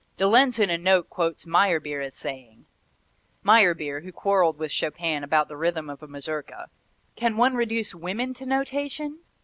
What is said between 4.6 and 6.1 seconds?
Chopin about the rhythm of a